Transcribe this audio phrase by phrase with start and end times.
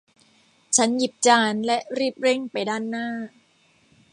[0.75, 3.07] ฉันหยิบจานและรีบเร่งไปด้านหน้า